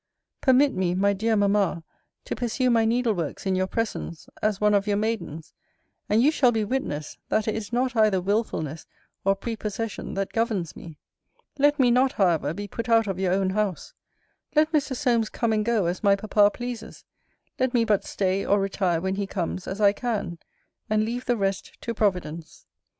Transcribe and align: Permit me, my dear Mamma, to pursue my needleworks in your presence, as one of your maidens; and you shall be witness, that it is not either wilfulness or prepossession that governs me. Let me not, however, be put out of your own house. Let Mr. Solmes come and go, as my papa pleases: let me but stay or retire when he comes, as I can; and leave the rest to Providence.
Permit 0.41 0.73
me, 0.73 0.95
my 0.95 1.13
dear 1.13 1.35
Mamma, 1.35 1.83
to 2.25 2.35
pursue 2.35 2.71
my 2.71 2.85
needleworks 2.87 3.45
in 3.45 3.55
your 3.55 3.67
presence, 3.67 4.27
as 4.41 4.59
one 4.59 4.73
of 4.73 4.87
your 4.87 4.97
maidens; 4.97 5.53
and 6.09 6.23
you 6.23 6.31
shall 6.31 6.51
be 6.51 6.63
witness, 6.63 7.19
that 7.29 7.47
it 7.47 7.53
is 7.53 7.71
not 7.71 7.95
either 7.95 8.19
wilfulness 8.19 8.87
or 9.23 9.35
prepossession 9.35 10.15
that 10.15 10.33
governs 10.33 10.75
me. 10.75 10.97
Let 11.59 11.77
me 11.79 11.91
not, 11.91 12.13
however, 12.13 12.51
be 12.51 12.67
put 12.67 12.89
out 12.89 13.05
of 13.05 13.19
your 13.19 13.33
own 13.33 13.51
house. 13.51 13.93
Let 14.55 14.71
Mr. 14.71 14.95
Solmes 14.95 15.29
come 15.29 15.53
and 15.53 15.63
go, 15.63 15.85
as 15.85 16.01
my 16.01 16.15
papa 16.15 16.49
pleases: 16.49 17.05
let 17.59 17.75
me 17.75 17.85
but 17.85 18.03
stay 18.03 18.43
or 18.43 18.59
retire 18.59 18.99
when 18.99 19.17
he 19.17 19.27
comes, 19.27 19.67
as 19.67 19.79
I 19.79 19.93
can; 19.93 20.39
and 20.89 21.05
leave 21.05 21.25
the 21.25 21.37
rest 21.37 21.77
to 21.79 21.93
Providence. 21.93 22.65